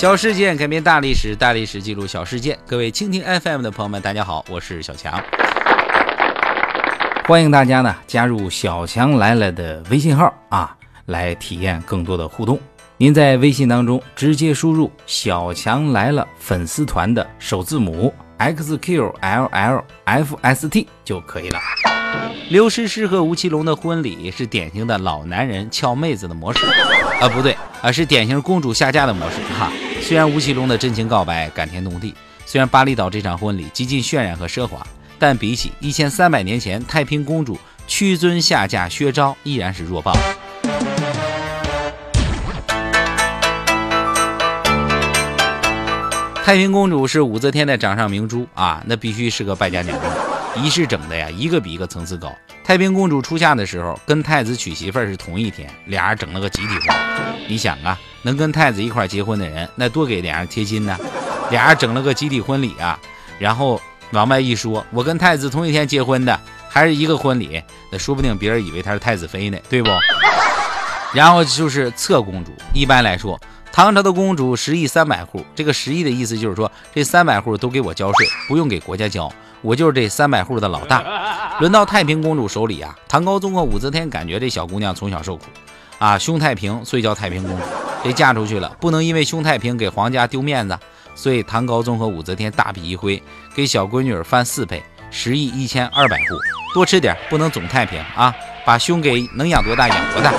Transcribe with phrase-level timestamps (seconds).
[0.00, 2.58] 小事件改变大历史，大历史记录小事件。
[2.66, 5.22] 各位蜻蜓 FM 的朋友们，大家好，我是小强。
[7.26, 10.74] 欢迎大家呢加入小强来了的微信号啊，
[11.04, 12.58] 来体验更多的互动。
[12.96, 19.26] 您在微信当中直接输入“小强来了”粉丝团的首字母 xqllfst
[21.04, 21.58] 就可以了。
[22.48, 26.64] 刘诗诗和吴奇隆的婚礼是典型的老男人撬妹子的模式
[27.20, 29.70] 啊，不对啊，是典型公主下嫁的模式哈。
[30.02, 32.14] 虽然吴奇隆的真情告白感天动地，
[32.44, 34.84] 虽然巴厘岛这场婚礼极尽渲染和奢华，
[35.20, 40.12] 但比起一千三百年前太平公主屈尊下嫁薛昭，依然是弱爆。
[46.44, 50.29] 太平公主是武则天的掌上明珠啊，那必须是个败家娘们。
[50.56, 52.34] 仪式整的呀，一个比一个层次高。
[52.64, 56.96] 太平公主出嫁的时候，跟太子娶媳妇是同一天，俩人整了个集体婚。
[57.48, 60.96] 你想啊，能跟太子一块结婚的人，那多给俩人贴金呢。
[61.50, 62.98] 俩人整了个集体婚礼啊，
[63.38, 63.80] 然后
[64.12, 69.90] 往外一说，我跟太子同一天结婚的，还是一个婚礼，那说不定别人以为她是太子妃呢，对不？
[71.12, 73.40] 然后就是侧公主，一般来说，
[73.72, 79.30] 唐朝的公主十亿三百户，这个十亿的意思就是说，这三百户都给我交税，不用给国家交。
[79.62, 81.02] 我就是这三百户的老大，
[81.60, 82.96] 轮到太平公主手里啊。
[83.08, 85.44] 唐高宗和武则天感觉这小姑娘从小受苦
[85.98, 87.62] 啊，胸太平，所以叫太平公主。
[88.02, 90.78] 这嫁出去了，不能因为胸太平给皇家丢面子，
[91.14, 93.22] 所以唐高宗和武则天大笔一挥，
[93.54, 96.24] 给小闺女翻四倍，十亿一千二百户，
[96.74, 98.34] 多吃点，不能总太平啊，
[98.64, 100.32] 把胸给能养多大养多大。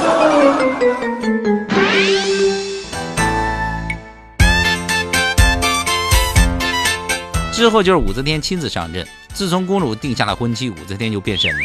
[7.51, 9.05] 之后就是武则天亲自上阵。
[9.33, 11.59] 自从公主定下了婚期，武则天就变身了，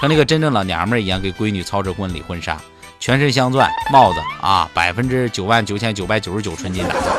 [0.00, 2.58] 成了个真正老娘们一样，给闺女操持婚礼婚纱，
[2.98, 7.14] 全身镶钻，帽子啊，百分之九万九千九百九十九纯金打造。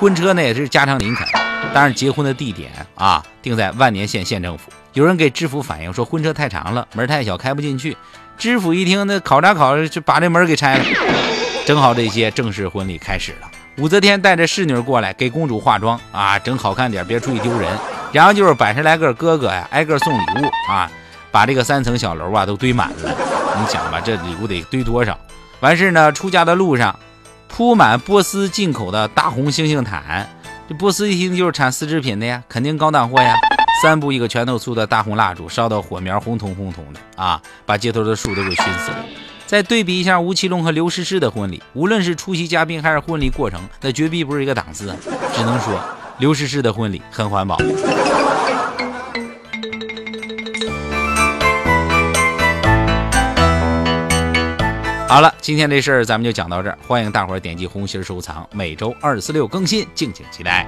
[0.00, 1.26] 婚车呢也是加长林肯，
[1.74, 4.72] 当然结婚的地点啊定在万年县县政府。
[4.94, 7.96] 有人给知府反映说婚车太长了，门太小开不进去。
[8.38, 10.84] 知府一听，那考察考察就把这门给拆了。
[11.66, 13.50] 正好这些正式婚礼开始了。
[13.78, 17.70] 武则天带着侍女过来给公主化妆啊，整好看点，别出去丢人。
[18.12, 20.90] 然后就是百十来个哥哥呀，挨个送礼物啊，
[21.30, 23.16] 把这个三层小楼啊都堆满了。
[23.58, 25.18] 你想吧，这礼物得堆多少？
[25.60, 26.94] 完事呢，出家的路上
[27.48, 30.28] 铺满波斯进口的大红猩猩毯。
[30.68, 33.34] 这波斯一听就是产丝织品的呀，肯定高档货呀。
[33.82, 38.98] 三步一个拳头粗的大红蜡烛，烧到火苗红彤红彤的啊，把街头的树都给熏死了。
[39.52, 44.96] 再对比一下吴奇隆和刘诗诗的婚礼，无论是出席嘉宾还是婚礼过程，那绝壁不是一个档次。
[45.34, 45.78] 只能说
[46.16, 47.58] 刘诗诗的婚礼很环保。
[55.06, 60.66] 好了，今天这事儿咱们就讲到这儿，欢迎大伙儿点击红心收藏，每周二四六更新，敬请期待。